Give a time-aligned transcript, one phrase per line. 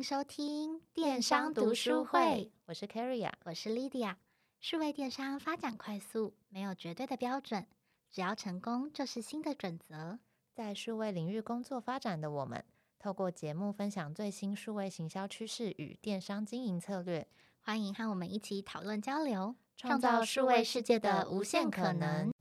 [0.00, 2.50] 迎收听电商读书会。
[2.64, 4.14] 我是 Carrie，我是 Lydia。
[4.58, 7.66] 数位电商发展快速，没有绝对的标准，
[8.10, 10.18] 只要成功就是新的准则。
[10.54, 12.64] 在数位领域工作发展的我们，
[12.98, 17.28] 透过节目分享最新数位行销趋势与电商经营策略，
[17.60, 22.32] 欢迎和我们一起讨论交流，创造数位世界的无限可能。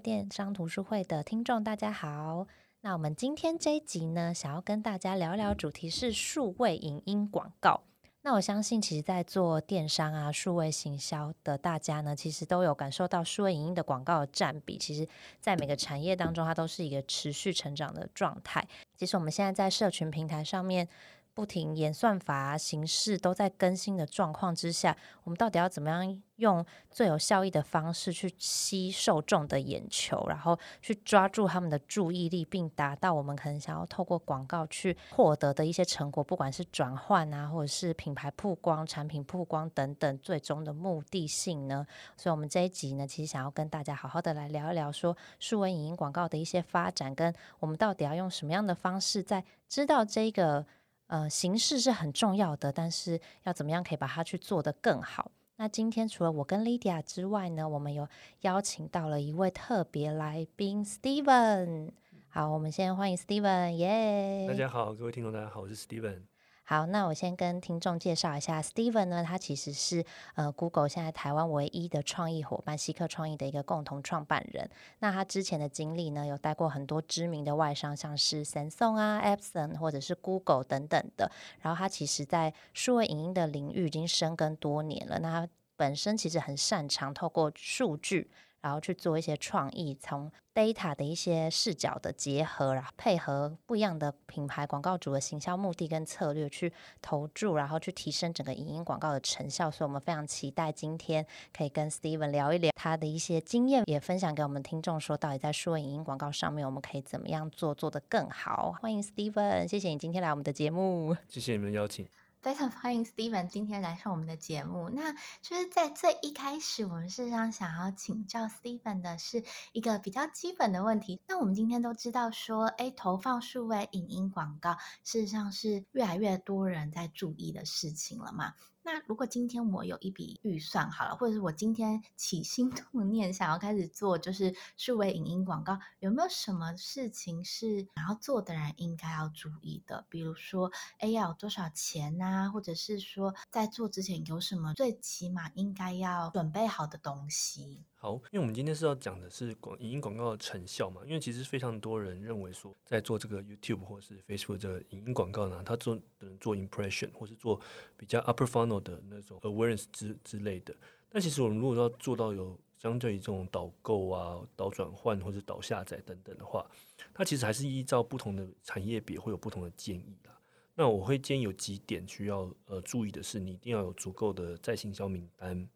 [0.00, 2.46] 电商图书会的听众，大家好。
[2.82, 7.82] 那我们今天这一集呢，想要跟大家聊聊，主题是数位影音广告。
[8.22, 15.08] 那我相信，其实，在做电商啊、数位行销的大家呢，其实都有感受到数位影音的广告占比，其实，
[15.40, 18.66] 在每个产业当中，它都是一个持续成长的状态。
[18.96, 20.88] 其实，我们现在在社群平台上面。
[21.36, 41.86] 不停演算法，形式都在更新的状况之下，我们到底要怎么样用最有效益的方式去吸受众的眼球，然后去抓住他们的注意力，并达到我们可能想要透过广告去获得的一些成果，不管是转换啊，或者是品牌曝光、产品曝光等等，最终的目的性呢？
[42.16, 50.64] 所以，我们这一集呢，其实想要跟大家好好的来聊一聊，说数位影音广告的一些发展，跟我们到底要用什么样的方式，在知道这个。
[51.08, 55.30] 呃，形式是很重要的，但是要怎么样可以把它去做得更好？
[55.56, 58.08] 那今天除了我跟 Lydia 之外呢，我们有
[58.40, 61.92] 邀请到了一位特别来宾 Steven。
[62.28, 64.46] 好，我们先欢迎 Steven，耶！
[64.48, 66.22] 大家好，各位听众，大家好，我是 Steven。
[66.68, 74.68] 好，那我先跟听众介绍一下，Steven 呢，他其实是呃 Google 现在台湾唯一的创意伙伴，矽客创意的一个共同创办人。
[74.98, 81.30] 那他之前的经历呢，有带过很多知名的外商，像是 Samsung 啊、Epson 或者是 Google 等等的。
[81.60, 85.20] 然后他其实在数位影音的领域已经深耕多年了。
[85.20, 88.28] 那他本身其实很擅长透过数据。
[88.66, 99.70] 然后去做一些创意，从 data 的一些视角的结合，然后配合不一样的品牌广告主的行销目的跟策略去投注，然后去提升整个影音广告的成效。
[99.70, 101.24] 所以，我们非常期待今天
[101.56, 108.74] 可以跟 Steven 聊一聊他的一些经验，也分享给我们听众，说到底在数位影音广告上面，我们可以怎么样做，做得更好。
[108.82, 112.04] 欢迎 Steven，谢谢你今天来我们的节目，谢谢你们邀请。
[112.46, 114.88] 非常欢迎 Steven 今天来上我们的节目。
[114.88, 115.12] 那
[115.42, 119.42] 就是在最一开始，我们事实上想要请教 Steven 的是
[119.72, 121.20] 一个比较基本的问题。
[121.26, 128.54] 那我们今天都知道说，哎，投放数位影音广告，事实上是越来越多人在注意的事情了嘛。
[128.86, 140.06] 那如果今天我有一笔预算好了，或者是我今天起心动念想要开始做，就是数位影音广告，有没有什么事情是想要做的人应该要注意的？
[140.08, 142.48] 比如说，哎，要有多少钱啊？
[142.48, 147.82] 或者是说，在做之前有什么最起码应该要准备好的东西？
[148.06, 157.60] 好，因为我们今天是要讲的是广影音广告的成效嘛，因为其实非常多人认为说，在做这个 YouTube 或是 Facebook 这个影音广告呢，它做能做 impression 或是做
[157.96, 160.72] 比较 upper funnel 的那种 awareness 之之类的。
[161.08, 166.64] 但其实我们如果要做到有相对于这种导购啊、导转换或者导下载等等的话，
[167.12, 170.40] 它其实还是依照不同的产业别会有不同的建议啦。
[170.76, 175.68] 那我会建议有几点需要呃注意的是，你一定要有足够的再行销名单。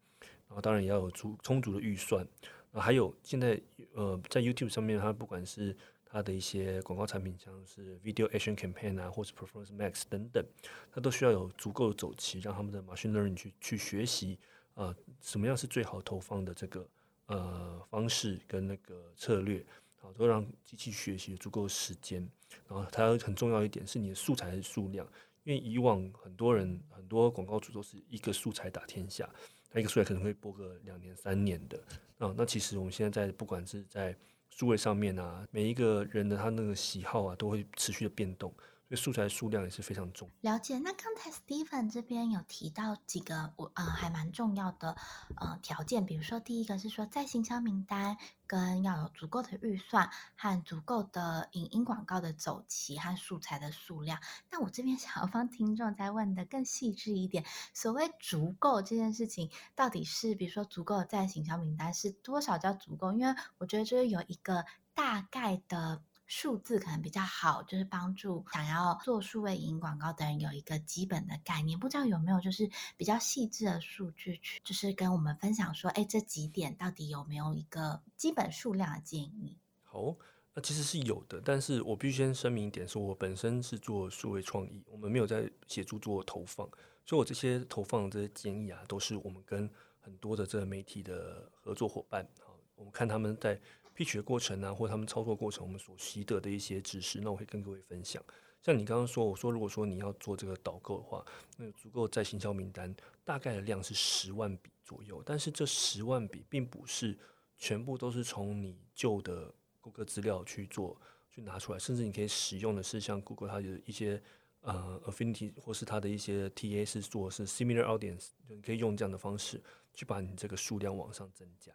[0.51, 2.27] 然后当然也要有足充足的预算，
[2.73, 3.57] 啊，还有现在
[3.93, 5.73] 呃在 YouTube 上面，它不管是
[6.03, 10.45] 它的一些广告产品，像是 Video Action Campaign 啊，或是 Performance Max 等等，
[10.91, 14.37] 它都需要有足够的走期，让他们的 Machine Learning 去去学习
[14.73, 16.85] 啊、呃，什么样是最好投放的这个
[17.27, 19.65] 呃方式跟那个策略，
[20.01, 22.29] 好，都让机器学习足够时间。
[22.67, 25.07] 然后它很重要一点是你的素材的数量，
[25.45, 29.29] 因为以往很多人很多广告主都是一个素材打天下。
[29.71, 31.79] 它一个数位可能会播个两年三年的
[32.17, 34.15] 啊，那其实我们现在在不管是在
[34.49, 38.53] 数位上面啊，每一个人的他那个喜好啊，都会持续的变动。
[38.95, 40.29] 素材数量也是非常重。
[40.41, 40.77] 了解。
[40.79, 44.95] 那刚才 Steven 这边有提到几个我呃还蛮重要的
[45.35, 54.19] 呃条件，比如说第一个是说在行销名单跟要有足够的预算和足够的影音广告的走期和素材的数量。
[54.49, 63.13] 那我这边想要帮听众再问的更细致一点，所谓足够这件事情到底是比如说足够在行销名单是多少叫足够？
[63.13, 66.01] 因为我觉得就是有一个大概的。
[66.31, 71.77] 数字可能比较好，就是帮助想要做数位影广告的人有一个基本的概念。
[71.77, 79.57] 不知道有没有就是比较细致的数据去，就是跟我们分享说，哎，这几点到底有没有一个基本数量的建议？
[79.83, 80.15] 好，
[80.53, 86.65] 那其实是有的，但是我必须先声明一点，说我本身是做数位创意，我们没有在协助做投放，
[87.05, 89.69] 所以我这些投放的这些建议啊，都是我们跟
[89.99, 92.25] 很多的这个媒体的合作伙伴。
[92.39, 93.59] 好我们看他们在
[94.01, 98.23] pitch 的过程啊，或他们操作过程，我们所习得的一些知识，那我会跟各位分享。
[98.61, 101.25] 像你刚刚说，我说如果说你要做这个导购的话，
[101.57, 107.17] 那足够在行销名单大概的量是十万笔左右，但是这十万笔并不是
[107.57, 110.99] 全部都是从你旧的谷歌资料去做
[111.29, 114.21] 去拿出来，甚至你可以使用的是像 Google 它有一些
[114.61, 119.61] 呃 Affinity 或是它的一些 TA 是做是 Similar Audience，就你可以用这样的方式
[119.93, 121.71] 去把你这个数量往上增加。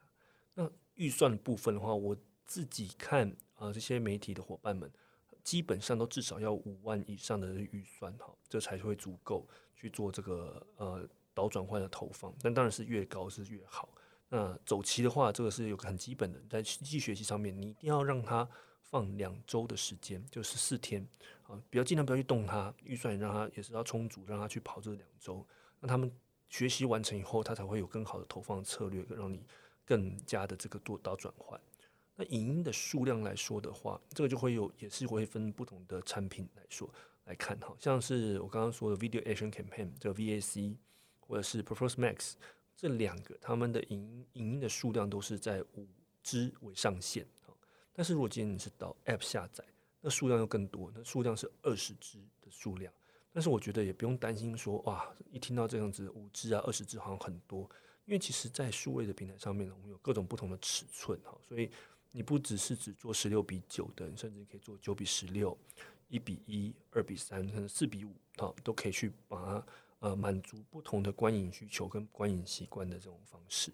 [0.54, 4.90] 那预算的部分的话，我自己看啊、这些媒体的伙伴们
[5.42, 12.34] 基本上都至少要五万以上的预算哈，这才会足够去做这个呃导转换的投放。
[12.42, 13.88] 但当然是越高是越好。
[14.28, 18.46] 那走期的话，这个是有个很基本的，在机器学习上面，你一定要让它
[18.82, 21.06] 放两周的时间，就十四天
[21.46, 25.46] 啊，不要尽量不要去动它，预算也让它也是要充足，让它去跑这两周。
[25.80, 26.10] 那他们
[26.48, 29.46] 学习完成以后，它才会有更好的投放策略，让你。
[29.86, 31.58] 更加的这个做导转换，
[32.16, 36.92] 那影音的数量来说的话，这个就会有也是会分不同的产品来说
[37.26, 37.72] 来看，哈。
[37.78, 40.74] 像是我刚刚说的 Video Action Campaign 这个 VAC
[41.20, 42.32] 或者是 Performance Max
[42.76, 45.86] 这两个，他们的影音影音的数量都是在五
[46.22, 47.24] 支为上限，
[47.92, 49.64] 但是如果今天你是到 App 下载，
[50.00, 52.92] 那数量又更多，那数量是二十支的数量，
[53.32, 57.70] 但是我觉得也不用担心说哇，一听到这样子五支啊二十支好像很多。
[58.06, 61.70] 因为其实，在数位的平台上面呢，我们有各种不同的尺寸哈，所以
[62.12, 65.56] 你不只是只做十六比九的，你甚至可以做九比十六、
[66.08, 69.66] 一比一、二比三，甚至四比五，哈，都可以去把它
[69.98, 73.72] 呃满足不同的观影需求跟观影习惯的这种方式。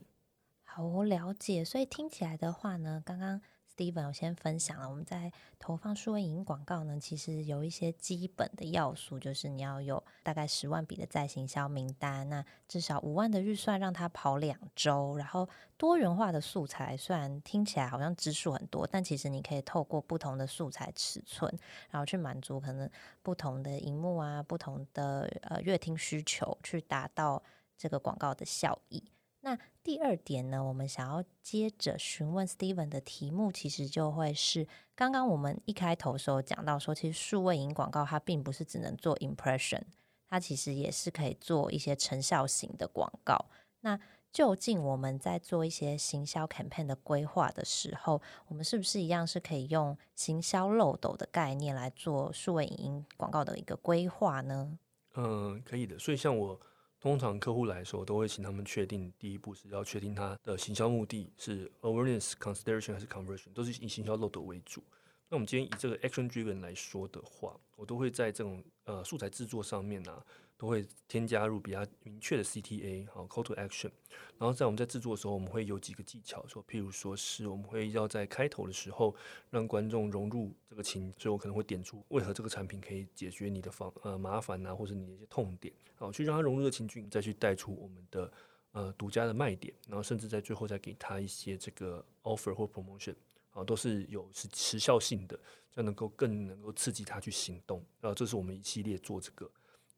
[0.64, 1.64] 好，我了解。
[1.64, 3.40] 所以听起来的话呢，刚刚。
[3.74, 15.48] Steven 我先分享了，我们在投放数位影音广告呢，其实有一些基本的要素，就是你要有大概十万笔的在行销名单，那至少五万的预算让它跑两周，然后
[15.78, 21.50] 多元化的素材，虽然听起来好像支数很多，但其实你可以透过不同的素材尺寸，
[21.90, 22.88] 然后去满足可能
[23.22, 27.42] 不同的荧幕啊、不同的呃乐听需求，去达到
[27.78, 29.02] 这个广告的效益。
[29.44, 39.82] 那第二点呢，我们想要接着询问 Steven 的题目，其实就会是刚刚我们一开头时候讲到说，其实数位影广告它并不是只能做 impression，
[40.28, 43.46] 它其实也是可以做一些成效型的广告。
[43.80, 43.98] 那
[44.32, 54.78] 究竟我们在做一些行销 campaign 的规划的时候，我们是不是一样是可以用行销漏斗的概念来做数位影音广告的一个规划呢？
[55.16, 55.98] 嗯，可以的。
[55.98, 56.60] 所以像我。
[57.02, 64.80] 通常客户来说，都会请他们确定，第一步是要确定他的行销目的是 awareness、consideration 还是 conversion，都是以行销漏斗为主。
[65.28, 70.24] 那我们今天以这个 action driven 来说的话，我都会在这种呃素材制作上面呢、
[70.62, 73.90] 都会添加入比较明确的 CTA，好 Call to Action。
[74.38, 79.12] 然后在我们在制作的时候，我们会有几个技巧，说譬如说是我们会要在开头的时候
[79.50, 88.32] 让观众融入这个情，所以我可能会点出为何这个产品可以解决你的方呃麻烦啊，或者你的一些痛点，好去让他融入的情境，再去带出我们的
[88.70, 93.16] 呃独家的卖点，然后甚至在最后再给他一些这个 offer 或 promotion，
[93.50, 95.36] 啊都是有是时效性的，
[95.72, 97.84] 这样能够更能够刺激他去行动。
[98.00, 99.50] 然后这是我们一系列做这个。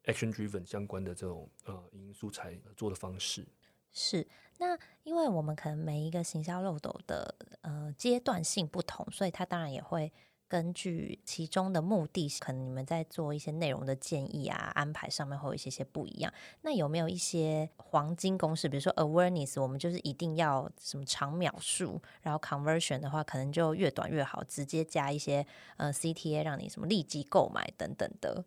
[0.04, 3.46] Action Driven 相关的这种呃影音素材做的方式
[3.90, 4.26] 是，
[4.58, 10.12] 那因为我们可能每一个行销漏斗的呃阶段性不同，所以它当然也会
[10.48, 16.32] 根据其中的目的，可能你们在做一些内容的建议啊安排上面会有一些些不一样。
[16.62, 18.68] 那有没有一些黄金公式？
[18.68, 25.46] 比如说 Awareness，我们就是一定要什么长秒数，然后 Conversion 的话可能就越短越好，直接加一些
[25.76, 28.44] 呃 CTA 让你什么立即购买等等的。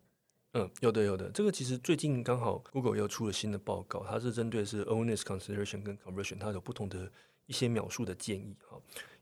[0.58, 7.10] 嗯，有的有的，这个其实最近刚好 Google 又出了新的报告，它是针对是 Awareness Consideration 跟 Conversion，它有不同的
[7.46, 8.56] 一些描述的建议。
[8.68, 8.76] 哈，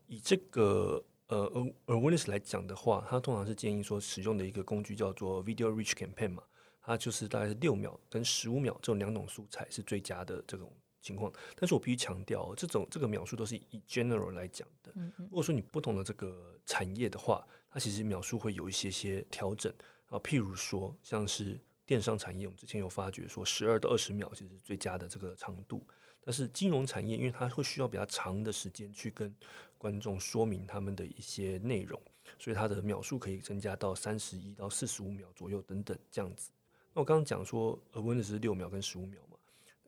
[0.07, 1.47] 以这个呃
[1.85, 6.41] Awareness 来讲的话，它通常是建议说使用的一个工具叫做 Video reach Campaign 嘛，
[6.81, 11.31] 它就是大概是六秒跟十五秒这种两种素材是最佳的这种情况。
[11.55, 14.91] 但是我必须强调，这种这个描述都是以 general 来讲的。
[15.17, 19.71] 如果说你不同的这个产业的话，它其实描述会有一些些调整。
[20.07, 25.85] 啊，譬如说，像是电商产业，我们之前有发觉说，十二到二十秒其实是最佳的这个长度。
[26.21, 29.33] 但是金融产业，因为它会需要比较长的时间去跟
[29.77, 32.01] 观众说明他们的一些内容，
[32.37, 36.51] 所以它的秒数可以增加到三十一到四十五秒左右等等这样子。
[36.93, 39.37] 那我刚刚讲说，awareness 是六秒跟十五秒嘛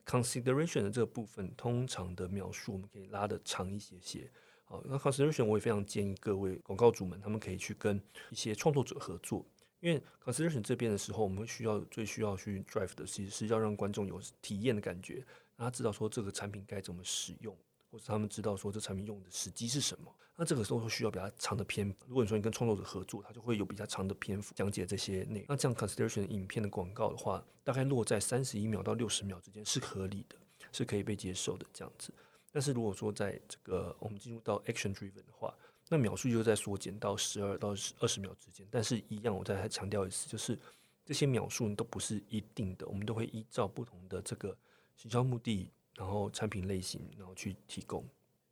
[0.05, 4.31] ，consideration 的这个部分，通常的秒数我们可以拉得长一些些。
[4.63, 9.45] 好，那 consideration 我也非常建议各位广告主们，他们可以去跟一些创作者合作。
[9.79, 15.15] 因为 consideration 这边的时候，我们需要最需要去 drive 的，其实是要让观众有体验的感觉，
[15.55, 17.55] 让他知道说这个产品该怎么使用，
[17.89, 20.13] 或者他们知道说这产品用的时机是什么。
[20.35, 21.93] 那这个时候需要比较长的篇。
[22.07, 25.45] 如果你说你跟创作者合作，他就会有比较长的篇幅讲解这些内容。
[25.49, 30.37] 那这样 consideration 影片的广告的话，大概落在三十一秒到六十秒之间是合理的，
[30.71, 32.13] 是可以被接受的这样子。
[32.51, 35.53] 但是如果说在这个我们进入到 action driven 的话，
[35.89, 38.65] 那秒数就在缩减到十二到二十秒之间。
[38.71, 40.57] 但是一样，我再强调一次，就是
[41.03, 44.57] 这些秒数都不是一定的，我们都会依照不同的这个
[44.95, 45.69] 行销目的。
[45.95, 48.01] 然后产品类型，然后去提供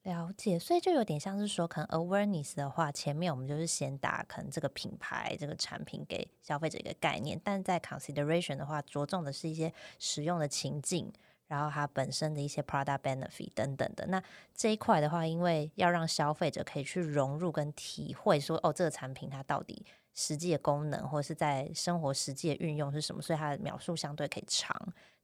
[0.03, 11.09] 了解，所以就有点像是说，可能 awareness 的话，前面我们就是先打可能这个品牌、这个产品给消费者一个概念，但在 consideration 的话，着重的是一些使用的情境，
[11.47, 14.05] 然后它本身的一些 product benefit 等等的。
[14.07, 14.21] 那
[14.53, 24.75] 这一块的话，因为要让消费者可以去融入跟体会说，说哦，这个产品它到底实际的功能，或者是在生活实际的运用是什么，所以它的描述相对可以长。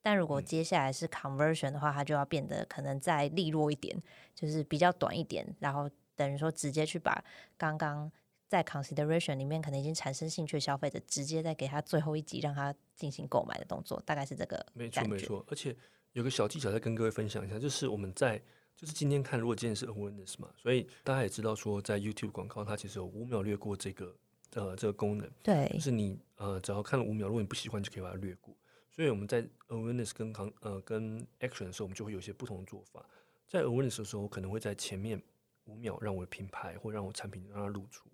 [0.02, 3.98] 但如果接下来是 conversion 的话，它就要变得可能再利落一点，
[4.36, 7.24] 就是比较短一点，然后等于说直接去把
[7.58, 8.12] 刚刚
[8.50, 14.64] 在 consideration 里面可能已经产生兴趣的消费者，直接再给他最后一击，让他进行购买的动作，大概是这个。
[14.74, 15.74] 没错没错，而且
[16.14, 18.42] 有个小技巧再跟各位分享一下，就是我们在
[18.76, 24.16] 就是今天看，如果今天是 awareness 嘛，所以大家也知道说，在 YouTube 广告它其实有五秒略过这个
[24.54, 28.56] 呃这个功能，对，就是你呃只要看了五秒，如果你不喜欢，就可以把它略过。
[28.90, 33.04] 所以我们在 awareness 跟扛呃跟 action 的时候，我们就会有一些不同的做法。
[33.48, 35.20] 在 awareness 的时候，我可能会在前面
[35.66, 38.08] 五秒让我的品牌或让我产品让它露出。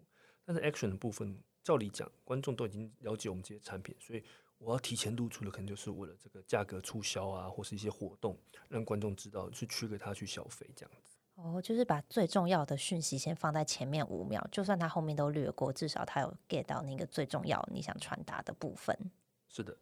[0.45, 4.23] 但是 action 的部分，照理讲，观众都已经了解我们这些产品，所以
[4.59, 8.37] 我要提前露出的，可能就是为了这个价格促销啊，或是一些活动，
[8.67, 11.17] 让观众知道去驱给他去消费这样子。
[11.35, 18.93] 哦，就是把最重要的讯息先放在前面五秒，就算他后面都略过，至少他有 get 到那个最重要你想传达的部分。
[19.47, 19.75] 是的。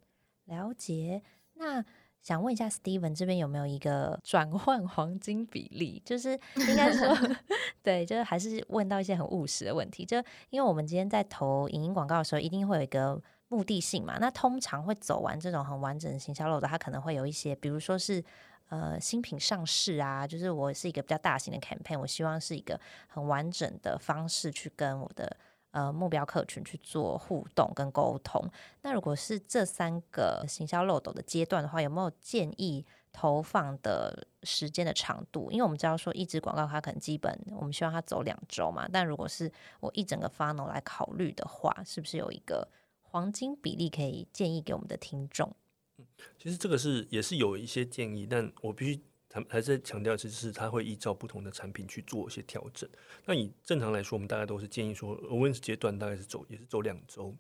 [0.46, 1.24] 了解，
[1.56, 1.84] 那
[2.22, 6.00] 想问一下 Steven 这边有没有一个转换黄金比例？
[6.06, 7.18] 就是应该说，
[7.82, 10.06] 对，就是还是问到一些很务实的问题。
[10.06, 10.18] 就
[10.52, 13.20] 因为我们今天在投影音广告的时候，一定会有一个
[13.50, 14.18] 目的性嘛。
[14.20, 18.24] 那通常会走完这种很完整的行销漏斗，它可能会有一些，比如说是
[18.70, 25.38] 呃新品上市啊，就是我是一个比较大型的 campaign，我希望是一个很完整的方式去跟我的。
[25.72, 28.42] 呃，目标客群去做互动跟沟通。
[28.82, 35.52] 那如果是这三个行销漏斗的阶段的话，有没有建议投放的时间的长度？
[35.52, 38.88] 因为我们知道说一支广告它可能基本我们希望它走两周嘛。
[38.92, 42.68] 但如果是我一整个 funnel 来考虑的话，是不是有一个
[43.18, 45.56] 黄金比例可以建议给我们的听众？
[45.98, 46.06] 嗯，
[46.38, 49.02] 其实这个是也是有一些建议，但我必须。
[49.30, 52.90] 还还是强调，就是它会依照不同的产品去做一些调整。
[53.26, 57.36] 那以正常来说，我们大概都是建议说 a w a n e s 阶段大概是走也是走两周，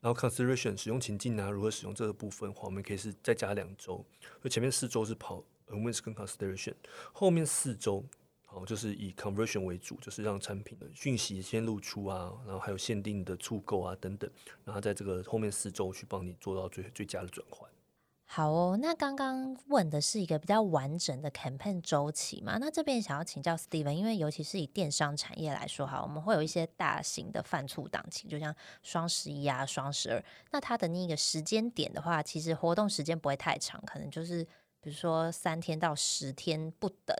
[0.00, 4.04] 然后 consideration 使用情境啊，如何使用这个部分的话，我们可以是再加两周。
[4.42, 5.36] 所以前面四周是跑
[5.68, 6.74] a w a n e s 跟 consideration，
[7.12, 8.04] 后面四周
[8.50, 14.28] 好就是以 conversion 为主，就是让产品的讯息先露出啊，然后还有限定的促购啊等等，
[14.64, 17.68] 然后在这个后面四周去帮你做到最最佳的转换。
[18.30, 22.58] 好哦，那刚刚问的是一个比较完整的 campaign 周期嘛？
[22.58, 34.44] 那这边想要请教 Steven，因为尤其是以电商产业来说，哈，我们会有一些大型的贩促档期，就像双十一啊、双十二，那它的那个时间点的话，其实活动时间不会太长，可能就是
[34.82, 37.16] 比如说三天到十天不等，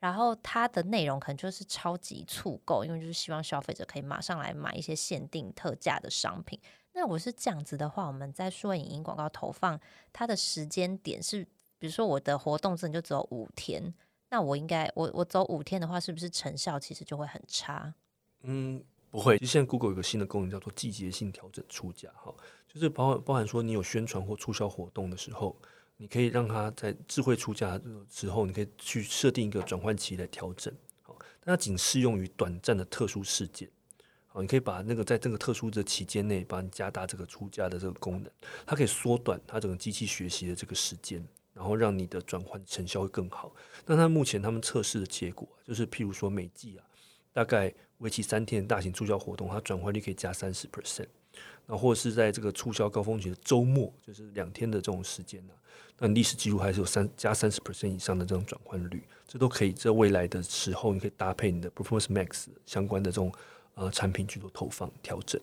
[0.00, 6.58] 然后它的内容可能就是超级促购，因为就是希望消费者可以马上来买一些限定特价的商品。
[6.92, 9.78] 那我是这样子的话，我们在说影音广告投放，
[10.12, 11.44] 它的时间点是，
[11.78, 13.94] 比如说我的活动真的就只有五天，
[14.30, 17.94] 那我应该我我走五天的话，是不是成效其实就会很差？
[18.42, 19.38] 嗯，不会。
[19.38, 22.34] 就现在 Google 有个新的功能叫做季节性调整出价，哈，
[22.66, 25.56] 就是包包含说你有宣传或促销活动的时候，
[26.00, 33.68] 你可以让它在智慧出价的时候，你可以去设定一个转换期来调整，好，但它仅适用于短暂的特殊事件。
[34.28, 38.30] 好你可以把那个在这个特殊的期间内，帮你加大这个出价的这个功能，
[38.64, 43.52] 它可以缩短它整个机器学习的这个时间，然后让你的转换成效会更好。
[43.84, 46.84] 那它目前他们测试的结果，就是譬如说每季啊，
[47.32, 51.08] 大概为期三天的大型促销活动，它转换率可以加三十 percent，
[51.68, 55.52] 那或者是在这个促销高峰期的周末，就是两天的这种时间呢、
[55.98, 63.32] 那历史记录还是有三加三十 percent 以上的这种转换率，这都可以在未来的时候，你可以搭配你的 Performance Max 相关的这种。
[63.80, 65.40] 呃，产品去做投放调整，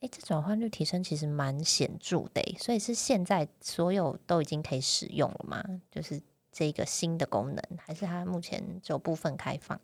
[0.00, 5.62] 哎，这转换率提升其实蛮显著的，所以是现在所有都已经可以使用了吗？
[5.90, 6.18] 就是
[6.50, 9.78] 这个新的功能，还是它目前只有部分开放？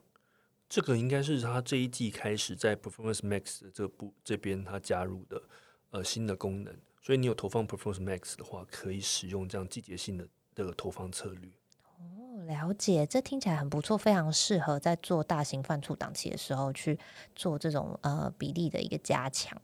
[0.70, 5.42] 这个应该是它这一季开始在 Performance Max 的这部这边它加入的
[5.90, 6.72] 呃新的功能，
[7.02, 11.50] 所以你有投放 Performance Max 的话，可以使用这样季节性的这个投放策略。
[12.46, 16.96] 了解，这听起来很不错，非常适合在做大型犯促档期的时候去
[17.34, 19.60] 做这种呃比例的一个加强。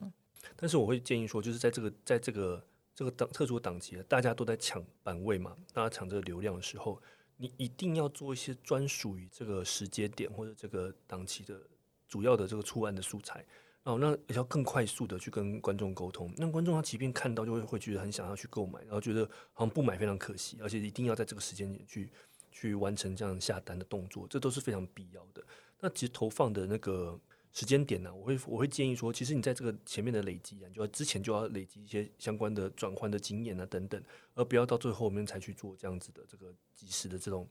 [0.56, 2.62] 但是我会建议说，就是在这个在这个
[2.94, 7.00] 这个档特殊档期，大家都在抢版位嘛，大家抢这个流量的时候，
[7.36, 11.60] 你一定要做一些专属于这个时间点或者这个档期的
[12.08, 13.44] 主要的这个出案的素材。
[13.84, 22.10] 哦，那要更快速的去跟观众沟通，那观众他即便看到就会会觉得很想要去购买，然后觉得好像不买非常可惜，而且一定要在这个时间点去
[22.50, 25.40] 去完成这样下单的动作，这都是非常必要的。
[25.78, 27.16] 那其实投放的那个
[27.56, 34.02] 时间点呢，我会我会建议说，其实你在这个前面的累积啊，就要之前就要累积一些相关的转换的经验啊等等，
[34.34, 37.48] 而不要到最后面才去做这样子的这个及时的这种。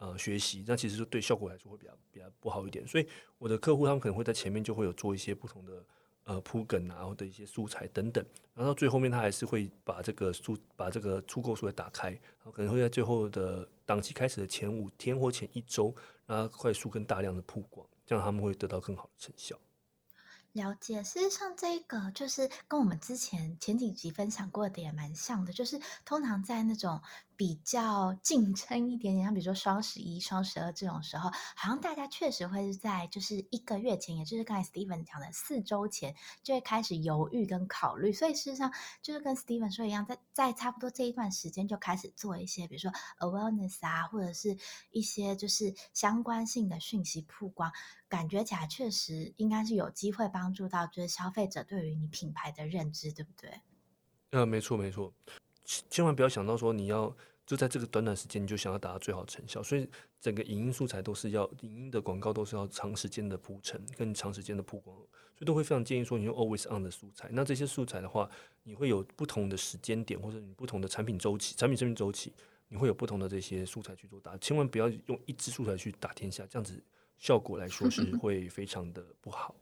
[0.00, 5.84] 呃，学习那其实就对效果来说会比较比较不好一点，所以我的客户他们可能会在前面就会有做一些不同的
[6.22, 8.24] 呃铺梗啊，或者一些素材等等，
[8.54, 15.92] 然后到最后面他还是会把这个素把这个出购素材打开，然后可能会在最后的档期开始的前五天或前一周，
[16.26, 19.54] 让它快速跟大量的曝光，这样他们会得到更好的成效。
[20.52, 27.02] 了解，事实上，这个就是跟我们之前前几集分享过的也蛮像的，就是通常在那种。
[27.38, 38.12] 比较竞争一点点，像比如说双十一、双十二这种时候，好像大家确实会是在就是一个月前，也就是刚才 Steven 讲的四周前，就会开始犹豫跟考虑。
[38.12, 42.90] 所以事实上，就是跟 Steven 说一样，在在差不多这一段时间就开始做一些，比如说
[43.20, 44.58] awareness 啊，或者是
[44.90, 47.72] 一些就是相关性的讯息曝光，
[48.08, 53.60] 感觉起来确实应该是有机会帮助到就是消费者对于你品牌的认知，对不对？
[54.30, 55.14] 呃，没错，没错。
[55.90, 57.14] 千万不要想到说你要
[57.46, 59.86] 就在这个短短时间你就想要达到最好的成效，所以
[60.20, 65.06] 整个影音素材都是要影音的广告都是要长时间的铺陈跟长时间的曝光，所
[65.40, 67.28] 以都会非常建议说你用 always on 的素材。
[67.32, 68.28] 那这些素材的话，
[68.62, 72.32] 你会有不同的时间点或者你不同的产品周期、产品生命周期，
[72.68, 74.36] 你会有不同的这些素材去做打。
[74.38, 76.82] 千万不要用一支素材去打天下，这样子
[77.18, 79.54] 效果来说是 会非常的不好。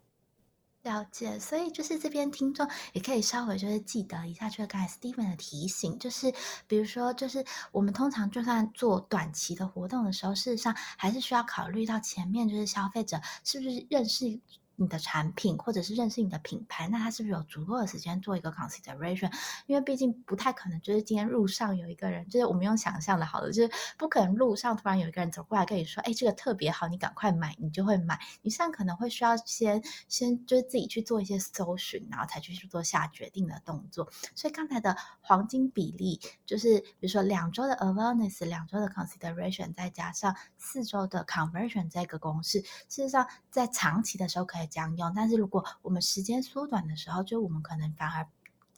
[0.87, 6.33] 了解，所以就是这边听众也可以稍微就是记得一下，就是刚才 Steven 的提醒，就是
[6.69, 14.41] 比如说，就是我们通常就算做短期的活动的时候，事实上还是需要考虑到前面就是消费者是不是认识。
[14.77, 19.33] 你的产品或者是认识你的品牌，那他是不是有足够的时间做一个 consideration？
[19.67, 28.21] 因为毕竟不太可能，就是今天路上有一个人，就是我们用想象的，好的，就是不可能路上突然有一个人走过来跟你说，哎，这个特别好，你赶快买，你就会买。
[28.43, 34.11] 你现在可能会需要先先就是自己去做一些搜寻，然后才去做下决定的动作。
[34.35, 44.66] 所以刚才的黄金比例，就是比如说两周的 awareness，两周的 consideration，再加上四周的 conversion 这个公式，事实上在长期的时候可以。
[44.67, 48.27] 这样用，但是如果我们时间缩短的时候，就我们可能反而。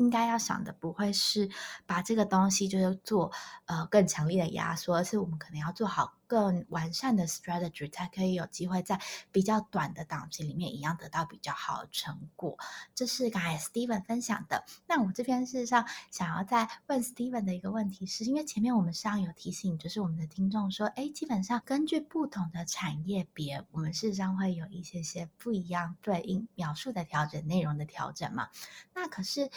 [0.01, 1.51] 应该要想的不会是
[1.85, 3.33] 把这个东西就是做
[3.65, 9.01] 呃更强烈的压缩，而是我们可能要做好更完善的 strategy，才可以有机会在
[9.33, 12.57] 比较短的档期里面一样得到比较好的成果。
[12.95, 14.65] 这是刚才 Steven 分享的。
[14.87, 28.51] 那我这边事实上想要再问 Steven 的一个问题是，因为前面我们上有提醒，就是我们的听众说，哎，基本上根据不同的产业别，我们事实上会有一些些不一样对应描述的调整、内容的调整嘛。
[28.95, 29.51] 那可是。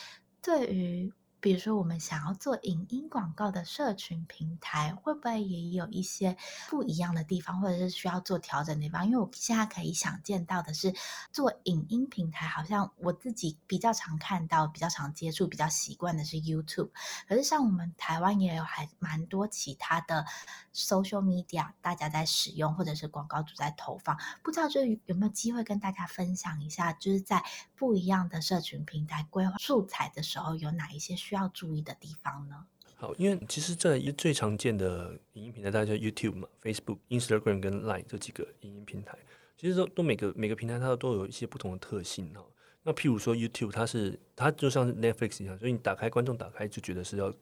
[0.44, 6.38] 对于，比如说我们想要做影音广告的社群平台，会不会也有一些
[6.70, 9.08] 不一样的地方，或者是需要做调整的地方？
[9.08, 10.94] 因为我现在可以想见到的是，
[11.34, 16.92] 做影音平台，好像我自己比较常看到、比较常接触、比较习惯的是 YouTube。
[17.28, 20.24] 可是像我们台湾也有还蛮多其他的
[20.74, 24.16] social media，大家在使用，或者是广告主在投放。
[24.44, 27.44] 不知道就有没有机会跟大家分享一下，就是在。
[27.82, 32.68] 不一样的社群平台规划素材的时候，有哪一些需要注意的地方呢？
[32.96, 39.18] 好，因为其实这最常见的影音平台，大家叫 YouTube 嘛，Facebook、Instagram 跟 Line 这几个影音平台，
[39.58, 42.46] 其实都都每个每个平台它都有一些不同的特性哈。
[42.84, 47.34] 那譬如说 YouTube，它是它就像是 Netflix 一样，所以你打开观众打开就觉得是要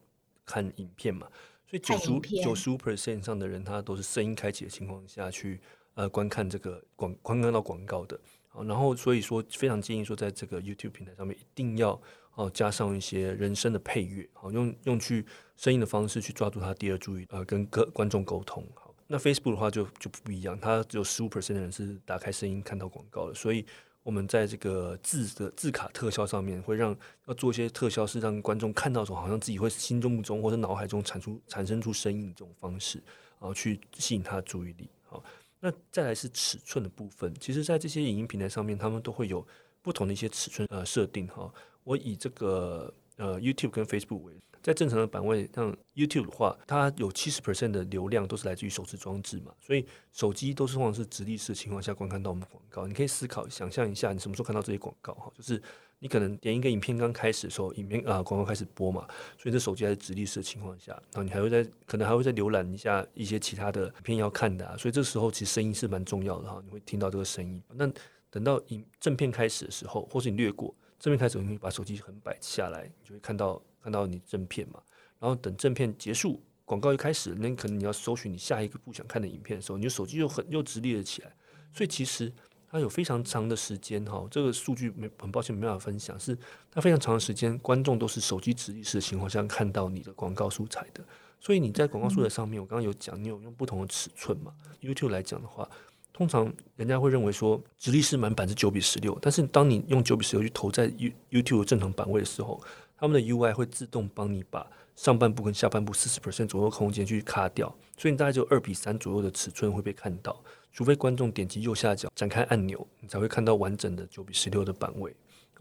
[0.46, 1.26] 看影片嘛，
[1.66, 5.60] 所以九十九十五 percent 以上的人，他都是声音开启的情况下去
[5.96, 8.18] 呃观看这个广观看到广告的。
[8.52, 12.00] 好，然后所以说非常建议说，在这个 YouTube 平台上面一定要
[12.34, 15.24] 哦加上一些人声的配乐，好用用去
[15.56, 18.66] 声音的方式去抓住他第二注意，呃，跟各观众沟通。
[18.74, 23.64] 好，那 Facebook 的话就就不一样，它只有十五 percent 的人是打开声音看到广告的，所以
[24.02, 32.98] 我们在这个字的字卡特效上面会让要做一些特效，是让观众看到的时候，好像自己会心中中或者脑海中产出产生出声音的这种方式，
[33.38, 34.90] 然后去吸引他的注意力。
[35.04, 35.22] 好。
[35.60, 39.46] 那再来是尺寸的部分，其实，在这些影音平台上面，他们都会有
[39.82, 41.52] 不同的一些尺寸呃设定哈。
[41.84, 52.86] 我以这个呃 YouTube 跟 Facebook 为，在正常的版位，像 YouTube 的话，它有七十 percent 的流量都是来自于手持装置嘛，所以手机都是往往是直立式情况下观看到我们广告。
[52.86, 55.32] 你可以思考想象一下，你什么时候看到这些广告哈？
[55.36, 55.62] 就是
[56.00, 59.06] 你可能点一个影片刚开始的时候，影片啊广告开始播嘛，
[59.38, 67.62] 所以这手机还是直立式的情况下，然后你还会在可能还会再浏览一下一些其他的片要看的啊，所以这时候其实声音是蛮重要的哈，你会听到这个声音。
[67.74, 67.88] 那
[68.30, 73.62] 等到影正片开始的时候，或是你略过正片开始，你会把手机横摆下来，你就会看到。
[73.82, 74.78] 看到你正片嘛，
[75.18, 81.34] 然后等正片结束，广告一开始，那可能你要搜寻你下一个不想看的影片的时候，你的手机又很又直立了起来。
[81.72, 82.30] 所以其实
[82.70, 86.38] 它有非常长的时间哈，这个数据没很抱歉没办法分享，是
[86.70, 91.02] 它非常长的时间，观众都是手机直立式的情况下看到你的广告素材的。
[91.40, 95.68] 所以你在广告素材上面，我刚刚有讲，你有用不同的尺寸嘛？YouTube 来讲的话，
[96.12, 102.62] 通常人家会认为说直立式满版是九比十六，但是当你用九比十六去投在 You YouTube 正常版位的时候。
[103.02, 110.38] 他们的 UI 会自动帮你把上半部跟下半部四十 percent 左右空间去卡掉，所以你大概就二比三左右的尺寸会被看到，
[110.72, 115.14] 除非观众点击右下角展开按钮，你才会看到完整的九比十六的版位。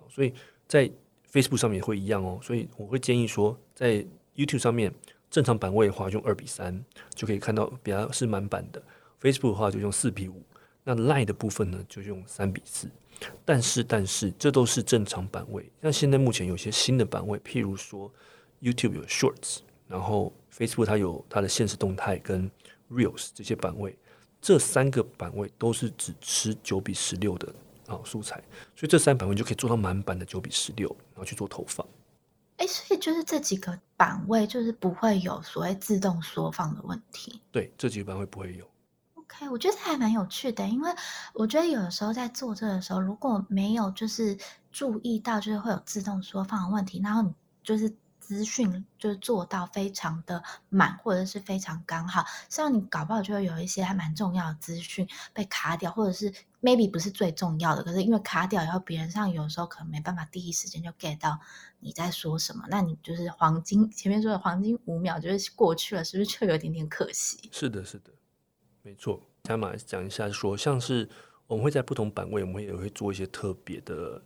[0.10, 0.34] 所以
[0.68, 0.90] 在
[1.32, 4.94] Facebook 上面也会一样哦，所以我会建议说，在 YouTube 上面
[5.30, 8.82] 正常版位的话用二比三就可以看到比较是满版的
[9.22, 10.42] ，Facebook 的话就用四比五，
[10.84, 12.90] 那 Line 的部分呢就用三比四。
[13.44, 15.70] 但是，但是，这都是正常版位。
[15.82, 18.10] 像现在目前有些新的版位，譬如说
[18.62, 19.58] YouTube 有 Shorts，
[19.90, 22.50] 然后 Facebook 它有它的限时动态跟
[22.90, 23.94] Reels 这些版位，
[24.42, 27.54] 这三个版位都是只吃九比十六的
[27.88, 28.42] 啊素材，
[28.76, 31.86] 所以这三版位就可以做到满版的九比十六，然后去做投放。
[32.58, 37.42] 哎，所以就是这几个版位就是不会有所谓自动缩放的问题。
[37.52, 38.66] 对，这几个版位不会有。
[39.14, 40.92] OK，我觉得还蛮有趣的，因为
[41.34, 44.38] 我觉得有的时候在做这个的时候，如果没有就是
[44.72, 47.94] 注意到就是会有自动缩放的问题，然后你就是
[48.30, 61.40] 资讯就是做到非常的满或者是非常刚好，像你搞不好就会有一些还蛮重要的资讯被卡掉，或者是 maybe 不是最重要的，可是因为卡掉以后，别人上有时候可能没办法第一时间就 get 到
[61.80, 67.50] 你在说什么，那你就是黄金前面说的黄金五秒就是过去了，是不是就有点点可惜？
[67.52, 68.12] 是的，是的。
[68.84, 71.10] 没错，加码讲一下说，说像是
[71.48, 74.22] 我们会在不同版位，我们也会做一些特别的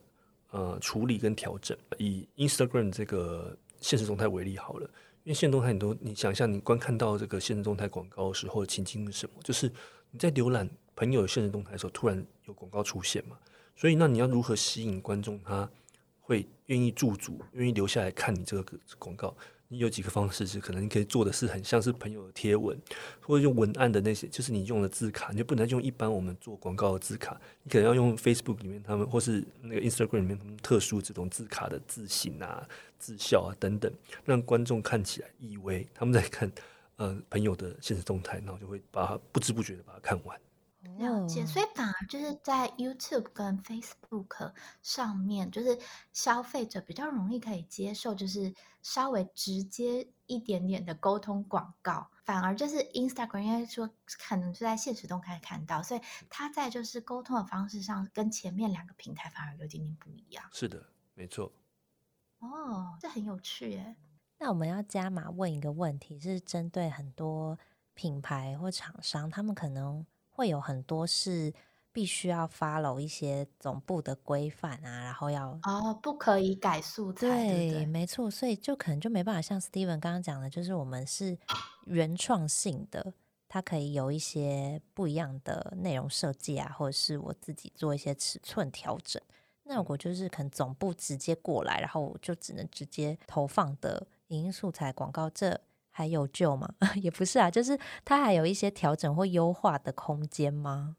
[0.52, 1.78] 呃处理跟调整。
[1.98, 4.90] 以 Instagram 这个现实动态为例好了，
[5.26, 9.36] 因为现实动态你都你想一下你观看到这个现实动态广告的时候的情境是什么？
[9.44, 9.70] 就是
[10.10, 13.38] 你在浏览朋友的现实动态的时候，突然有广告出现嘛。
[13.76, 15.70] 所以那你要如何吸引观众，他
[16.22, 19.36] 会愿意驻足，愿意留下来看你这个广告？
[19.74, 22.80] 你有几个方式是可能你可以做的是很像是朋友的贴文，
[23.20, 32.64] 或者用文案的那些，就是你用的字卡，你就不能用一般我们做广告的字卡，你可能要用 Facebook 里面他们或是那个 Instagram 里面他们特殊这种字卡的字型啊、
[33.00, 33.92] 字效啊等等，
[34.24, 36.52] 让观众看起来以为他们在看
[36.98, 40.40] 呃朋友的现实动态，然后就会把它不知不觉的把它看完。
[40.98, 45.80] 了解，所以反而就是在 YouTube 跟 Facebook 上面，就是
[46.12, 52.10] 消费者比较容易可以接受，就是稍微直接一点点的沟通广告。
[52.26, 53.90] 反而就是 Instagram，因为说
[54.28, 60.44] 可能是在现实中可以看到，所以它在就是沟通的方式上跟前面两个平台反而有点点不一样。
[60.52, 61.52] 是的，没错。
[62.40, 63.96] 哦，这很有趣耶。
[64.38, 67.58] 那我们要加码问一个问题，是针对很多
[67.94, 70.06] 品牌或厂商，他们可能。
[70.34, 71.54] 会有很多是
[71.92, 81.38] 必须要 follow 一些总部的规范啊，然后要哦，不可以改素材，对，没错，所以就可能就没办法像 Steven 刚刚讲的，就是我们是
[81.86, 83.14] 原创性的，
[83.48, 89.22] 它可以有一些不一样的内容设计啊，或者是我自己做一些尺寸调整。
[89.66, 95.62] 那如果就是可能总部直接过来，然后我就只能直接投放的影音素材广告这。
[95.96, 96.68] 还有救吗？
[97.02, 100.98] 也不是啊，就是它还有一些调整或优化的空间吗？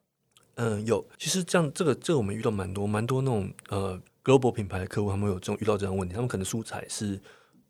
[0.54, 1.04] 嗯，有。
[1.18, 7.20] 其实这样，这个这个我们遇到蛮多蛮多那种呃 global 品牌的客户，他们有这种遇到这样问题，他们可能素材是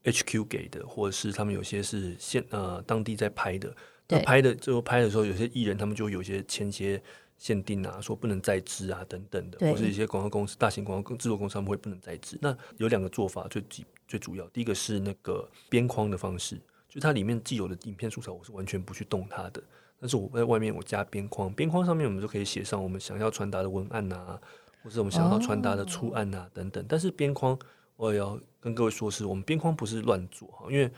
[0.04, 3.74] HQ 给的，或者是他们有些是现呃当地在拍的，
[4.10, 7.02] 那拍的最后拍的时候，有些艺人他们就有些签些
[7.38, 12.38] 限定啊，说不能再制啊等等的，或是一些广告公司、大型广告制作公司他们会不能再制。
[12.42, 16.60] 那有两个做法，最最最主要，第一个是那个边框的方式。
[16.94, 19.60] 就它里面既有的影片素材，我是完全不去动它的。
[19.98, 24.40] 但是我在外面我加边框，边框上面我们就可以写上我们想要传达的文案啊，
[24.80, 26.86] 或是我们想要传达的出案啊等等。
[26.88, 27.58] 但是边框
[27.96, 30.88] 我也要跟各位说，是我们边框不是乱做哈，因为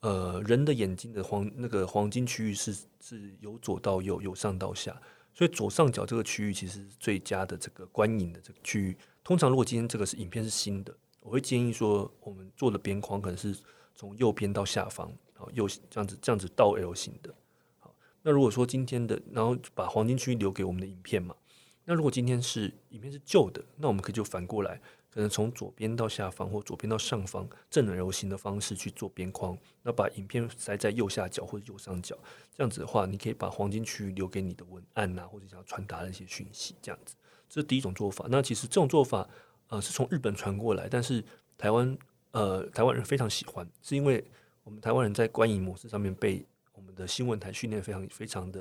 [0.00, 5.00] 呃人的眼睛的黄那个黄金区域是是由左到右，由上到下，
[5.32, 8.96] 所以左上角这个区域其实是最佳的这个观影的这个区域。
[9.22, 10.92] 通常如果今天这个是影片是新的。
[11.20, 13.56] 我会建议说，我们做的边框可能是
[13.94, 17.34] 从右边到下方，好，右这样子这样子倒 L 型的。
[17.78, 21.34] 好，那如果说今天的，然后把黄金区留给我们的影片嘛，
[21.84, 24.80] 那如果今天是影片是旧的，那我们可以就反过来。
[25.10, 32.18] 可能从左边到下方，或左边到上方，正 L 型的方式去做边框，那把影片塞在右下角或者右上角，
[32.52, 37.14] 这样子的话，你可以把黄金区域留给你的文案啊，或者想要传达的一些讯息，这样子，
[37.48, 38.26] 这是第一种做法。
[38.28, 39.28] 那其实这种做法，
[39.68, 41.24] 呃，是从日本传过来，但是
[41.56, 41.96] 台湾，
[42.32, 44.28] 呃，台湾人非常喜欢，是因为
[44.64, 48.60] 我们台湾人在观影模式上面被我们的新闻台训练非常非常的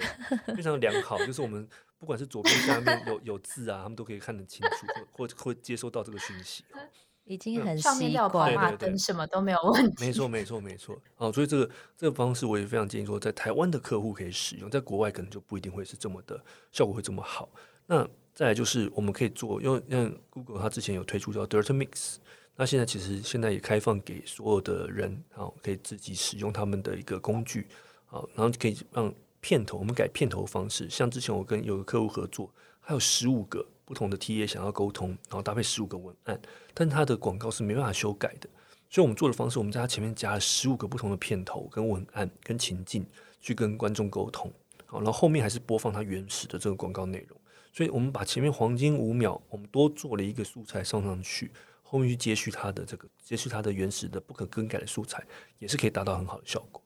[0.55, 1.67] 非常良好，就是我们。
[1.99, 6.65] 不管是左边下面有有字啊，他们都可以看得清楚，或或会接收到这个讯息。
[7.23, 10.05] 已经很上面要跑马灯什么都没有问题。
[10.05, 11.01] 没错，没错，没错。
[11.15, 17.47] 哦，所以这个这个方式我也非常建议说，在台湾的客户可以使用，在国外可能就不一定会是这么的效果会这么好。
[17.85, 22.17] 那再来就是我们可以做，因为像 Google 它之前有推出叫 Direct Mix，
[22.63, 27.67] 那现在其实现在也开放给所有的人，然后可以自己使用他们的一个工具，
[28.05, 29.13] 好，然后可以让。
[29.41, 32.49] 片头，我们改片头方式，像之前我跟有个客户合作，
[32.79, 36.41] 还有十五个不同的 TA 想要沟通，然后搭配十五个文案，
[36.73, 38.47] 但他的广告是没办法修改的，
[38.89, 43.05] 所以我们做的方式，我们在他前面加了十五个不同的片头跟文案跟情境，
[43.41, 44.49] 去跟观众沟通，
[44.85, 47.37] 好，然后后面还是播放他原始的这个广告内容，
[47.73, 51.51] 所以我们把前面黄金五秒，我们多做了一个素材上上去，
[51.93, 55.23] 后面去接续它的这个接续它的原始的不可更改的素材，
[55.59, 56.81] 也是可以达到很好的效果。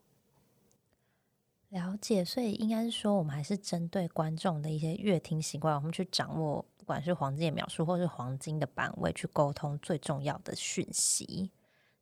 [1.70, 11.52] 了解，所以应该是说，我们还是针对观众的一些阅听习惯，我们去掌握，不管是黄金的描述，或是黄金的版位，去沟通最重要的讯息。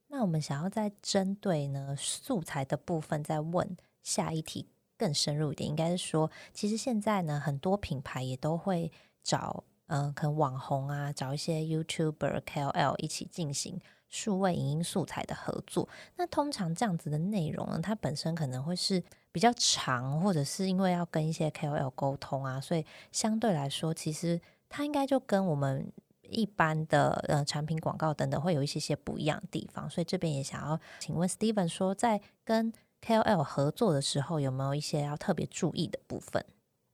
[0.08, 8.92] 那我们想要再针对呢素材的部分，再问下一题更深入一点，应该是说，其实现在呢，很多品牌也都会
[9.22, 15.90] 找，嗯、可能网红啊，找一些 YouTuber、KOL 一起进行数位影音素材的合作。
[16.18, 19.04] 那通常这样子的内容呢，它本身可能会是。
[19.36, 29.90] 比较长，或者是因为要跟一些 KOL 沟通啊，所以相对来说，其实它应该就跟我们一般的呃产品广告等等会有一些些不一样的地方。
[29.90, 32.72] 所以这边也想要请问 Steven 说，在跟
[33.02, 36.46] KOL 合作的时候，有没有一些要特别注意的部分？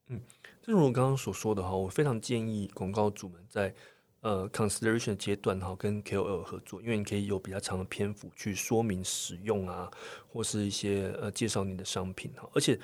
[0.08, 0.20] 嗯，
[0.62, 3.74] 正如我刚刚所说的哈，我非常建议广告主们在。
[4.24, 9.90] 呃，consideration 阶段哈，跟 KOL 合作，因为你可以有比较长的篇幅去说明使用啊，
[10.32, 12.80] 或是一些呃介绍你的商品哈，而且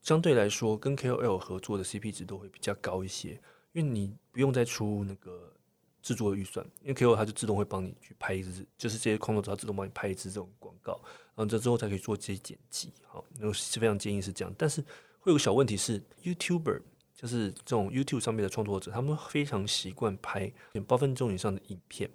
[0.00, 3.32] 相对来说，跟 KOL 合作的 CP 值都会比较高一些，
[3.74, 5.52] 因为你不用再出那个
[6.00, 10.98] 制作预算，因为 KOL 它就自动会帮你去拍一支，就是这些创作者自动帮你拍一支这种广告，
[11.34, 14.80] 然后这之后才可以做这些剪辑，好，那是非常建议是这样，但是
[15.20, 16.80] 会有个小问题是 YouTuber。
[17.20, 20.52] 就是这种 YouTube 上面的创作者，他们非常习惯拍
[20.86, 22.08] 八分钟以上的影片，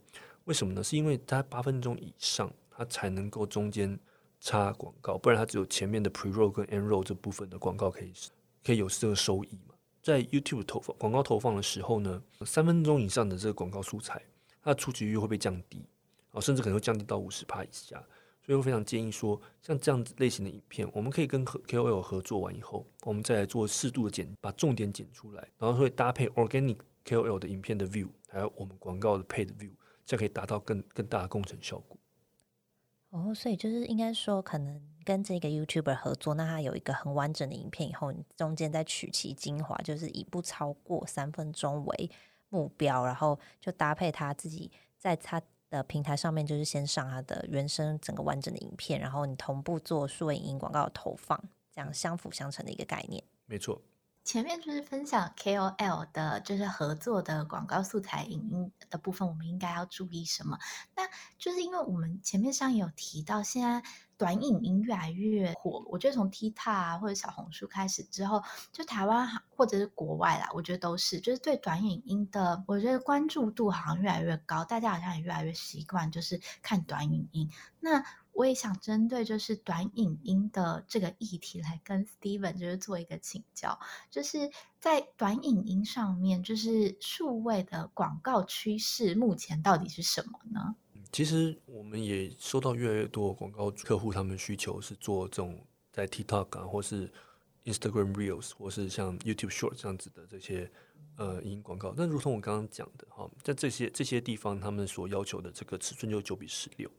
[0.46, 0.82] 为什么呢？
[0.82, 4.00] 是因为在八分钟以上，它才能够中间
[4.40, 8.14] 插广告，不然它只有前面的 Pre-roll 跟 End-roll 这部分的广告可以
[8.64, 9.76] 可以有这个收益嘛。
[10.02, 14.22] 在 YouTube 投放广告投放的时候呢，三分钟以上的这个广告素材，
[14.64, 15.86] 它的触及率会被降低，
[16.32, 18.02] 啊，甚至可能会降低到五十趴以下。
[18.46, 29.72] 所以我非常建议说，像这样子类型的影片，我们可以跟 KOL 合作完以后，我们再来做适度的剪，把重点剪出来，然后会搭配 organic KOL 的影片的 view，还有我们广告的 paid view，
[30.06, 31.98] 这样可以达到更更大的工程效果。
[33.12, 42.12] 哦，所以就是应该说，可能跟这个 YouTuber 合作，那他有一个很完整的影片以后，你中间再取其精华，就是以不超过三分钟为
[42.50, 45.42] 目标，然后就搭配他自己在他。
[45.74, 53.24] 的平台上面就是先上它的原生整个完整的影片，然后你同步做数位影音广告的投放，这样相辅相成的一个概念。
[53.48, 53.82] 没错，
[54.24, 60.58] 前面就是分享 KOL 的，就是合作的广告素材影音的部分，我们应该要注意什么？
[60.96, 63.84] 那就是因为我们前面上也有提到，现在。
[64.24, 77.52] 短影音越来越火，我觉得从 TikTok 啊或者小红书开始之后，就台湾或者是国外啦，我觉得都是，就是对短影音的，我觉得关注度好像越来越高，大家好像也越来越习惯就是看短影音。
[77.82, 83.78] 那我也想针对就是短影音的这个议题来跟 Steven 就是做一个请教，
[84.10, 90.76] 就是在短影音上面，就是数位的广告趋势目前到底是什么呢？
[91.14, 97.08] 其实我们也收到越来越多广告客户，他们需求是做这种在 TikTok 啊，或是
[97.66, 100.72] Instagram Reels，或是像 YouTube Short 这样子的这些
[101.18, 101.94] 呃影音广告。
[101.96, 106.90] 那如同我刚刚讲的哈，在这些这些地方，他们所要求的这个尺寸就是九比十六。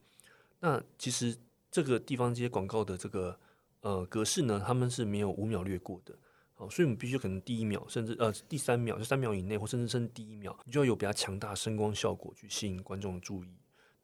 [0.61, 1.37] 那其实
[1.68, 3.37] 这个地方这些广告的这个
[3.81, 6.16] 呃格式呢，他们是没有五秒略过的。
[6.55, 13.48] 好，所以我们必须可能第一秒，甚至呃第三秒，就三秒以内，或甚至甚至第一秒，你就要有比较强大声光效果去吸引观众的注意。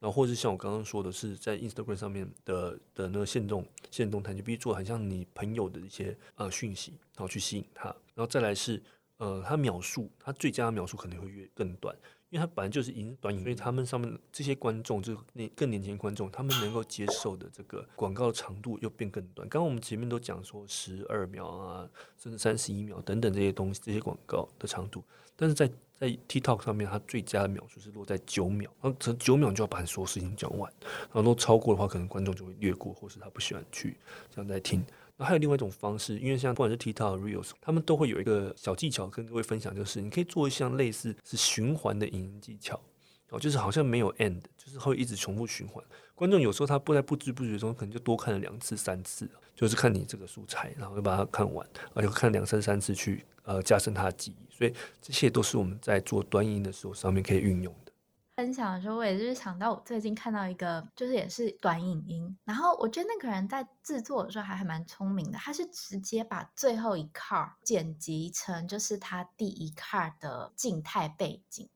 [0.01, 8.81] 然后或者像我刚刚说的是在 Instagram 上面的的那个限动限动态，就必须做很像你朋友的一些呃讯息，然后去吸引他，然后再来是
[9.17, 11.95] 呃他描述，他最佳的描述可能会越更短。
[12.31, 19.45] 因为他本来就是影短影，所以他们上面这些观众，就年更年轻观众，他们能够接受的这个广告的长度又变更短。
[19.49, 25.03] 刚刚我们前面都讲说十二秒啊，甚至三十一秒等等这些东西，这些广告的长度，
[25.35, 25.69] 但是在
[26.01, 33.95] 在 TikTok 上面，它最佳的秒数是落在九秒，然后这九秒就要把所有事情讲完，然后都超过的话，可能观众就会略过，或是他不喜欢去
[34.33, 34.83] 这样在听。
[35.15, 42.81] 那还有另外一种方式，因为像不管是 TikTok、Reels，他们都会有一个小技巧跟各位分享，就是你可以做一项类似是循环的影音技巧，
[43.29, 45.85] 哦，就是好像没有 end，就是会一直重复循环。
[46.15, 54.50] 观众有时候他不在不知不觉中，可能就多看了两次、三次，就是看你这个素材，然后就把它看完，而且看两三三次去呃加深他的记忆。
[54.61, 57.91] 所以这些都是我们在做端音的时候上面可以运用的。
[58.35, 71.67] 分享的时候，我也是想到我最近看到一个，就是也是短影音，然后我觉得那个人在制作的时候还还蛮聪明的，他是直接把最后一 car 剪辑成就是他第一 car 的静态背景。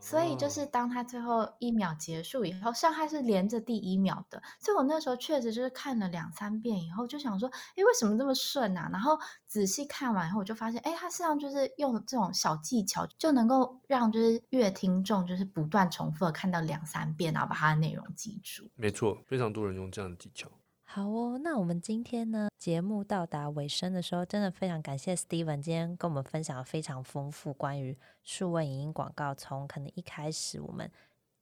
[0.00, 8.88] 所以就是当他最后一秒结束以后，像他是连着第一秒的，所以我那时候确实就是看了两三遍以后，就想说，哎，为什么这么顺啊？
[8.92, 18.70] 然后仔细看完以后，我就发现，哎，他实际上就是用这种小技巧，就能够让就是阅听众就是不断重复的看到两三遍，然后把他的内容记住。
[18.76, 20.48] 没错，非常多人用这样的技巧。
[20.90, 30.90] 好哦，那我们今天呢，节目到达尾声的时候，真的非常感谢 Steven 今天跟我们分享了非常丰富关于数位影音广告，从可能一开始我们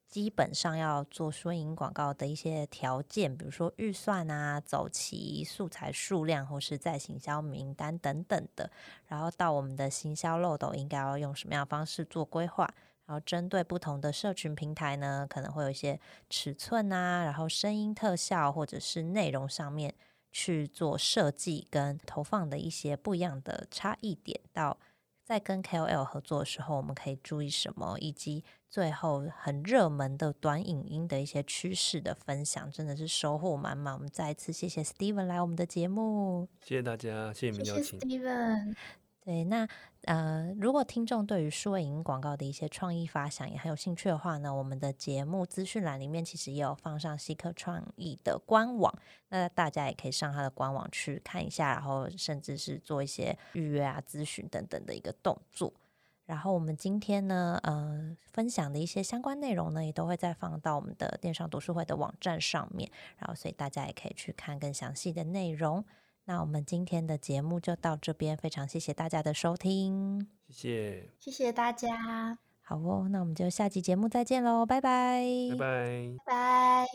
[0.09, 8.69] 基本上要做数位影音广告的一些条件，比如说预算啊、走期、素材数量或是在行销名单等等的，
[9.07, 12.69] 然后到我们的行销漏斗应该要用什么样的方式做规划。
[13.07, 19.95] 然后针对不同的社群平台呢，可能会有一些尺寸啊，然后声音特效或者是内容上面
[20.33, 24.41] 去做设计跟投放的一些不一样的差异点。
[24.53, 24.77] 到
[25.25, 33.95] 在跟 KOL 合作的时候，我们可以注意什么，以及最后很热门的短影音的一些趋势的分享，真的是收获满满。
[33.95, 38.01] 我们再一次谢谢 Steven 来我们的节目，谢谢大家，谢谢你们邀请。
[38.01, 38.75] 谢谢 Steven。
[39.27, 39.67] 对，那
[40.03, 48.97] 呃，如果听众对于数位影音广告的一些创意发想也很有兴趣的话呢，我们的节目资讯栏里面其实也有放上西客创意的官网，
[49.31, 55.73] 那大家也可以上他的官网去看一下，然后甚至是做一些预约啊、咨询等等的一个动作。
[56.25, 65.85] 然后我们今天呢，呃，分享的一些相关内容呢，也都会再放到我们的电商读书会的网站上面，然后所以大家也可以去看更详细的内容。
[66.27, 76.87] 那我们今天的节目就到这边，非常谢谢大家的收听，谢谢，谢谢大家，好哦，那我们就下期节目再见喽，拜拜，拜拜，拜拜。